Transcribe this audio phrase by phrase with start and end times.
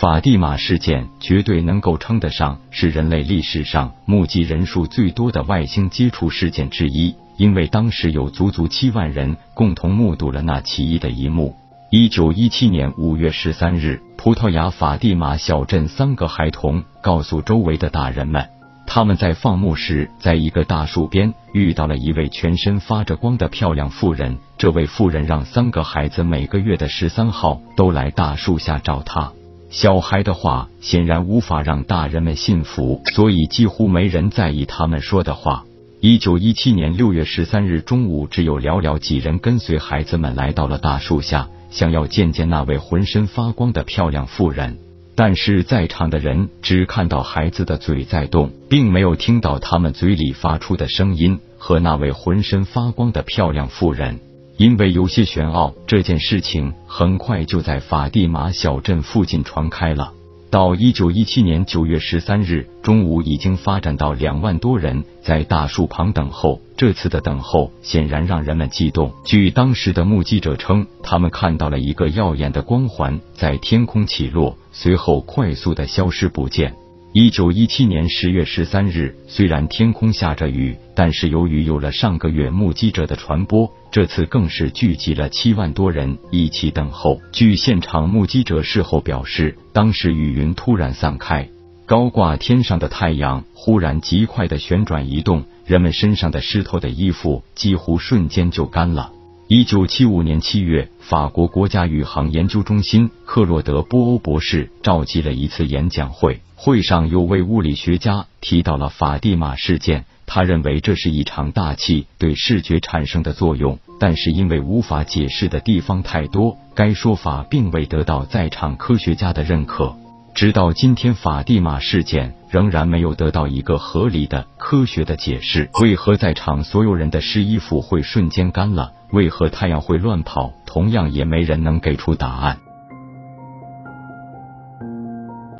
[0.00, 11.54] 法蒂玛事件绝对能够称得上是人类历史上目击人数最多的外星接触事件之一，因为当时有足足七万人共同目睹了那奇异的一幕。
[11.92, 18.48] 一九一七年五月十三日，葡萄牙法蒂玛小镇三个孩童告诉周围的大人们，
[18.88, 24.38] 他们在放牧时，在一个大树边遇到了一位全身发着光的漂亮妇人。
[24.58, 29.30] 这位妇人让三个孩子每个月的十三号都来大树下找她。
[29.74, 35.64] 小孩的话显然无法让大人们信服，所以几乎没人在意他们说的话。
[35.98, 44.78] 一九一七年六月十三日中午，只有寥寥几人跟随孩子们来到了大树下，想要见见那位浑身发光的漂亮妇人。
[45.16, 54.20] 但是在场的人只看到孩子的嘴在动，并没有听到他们嘴里发出的声音和那位浑身发光的漂亮妇人。
[54.56, 60.12] 因为有些玄奥，这件事情很快就在法蒂玛小镇附近传开了。
[60.50, 66.60] 到一九一七年九月十三日中午，已经发展到两万多人在大树旁等候。
[66.76, 69.12] 这次的等候显然让人们激动。
[69.24, 76.76] 据当时的目击者称，他们看到了一个耀眼的光环在天空起落，随后快速的消失不见。
[77.16, 87.20] 一九一七年十月十三日，虽然天空下着雨，但是由于有了上个月目击者的传播，这次更是聚集了七万多人一起等候。
[87.30, 91.48] 据现场目击者事后表示，当时雨云突然散开，
[91.86, 99.12] 高挂天上的太阳忽然极快的旋转移动，人们身上的湿透的衣服几乎瞬间就干了。
[99.46, 106.40] 一九七五年七月，法国国家宇航研究中心克洛德·波欧博士召集了一次演讲会。
[106.54, 119.94] 会上有位物理学家提到了法蒂玛事件，他认为这是一场大气对视觉产生的作用，但是因为无法解释的地方太多，该说法并未得到在场科学家的认可。
[120.34, 125.70] 直到今天，法蒂玛事件仍然没有得到一个合理的科学的解释。
[125.80, 128.92] 为何在场所有人的湿衣服会瞬间干了？
[129.12, 130.52] 为何太阳会乱跑？
[130.66, 132.58] 同样也没人能给出答案。